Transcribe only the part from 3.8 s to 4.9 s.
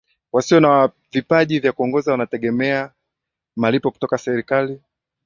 kutoka serikali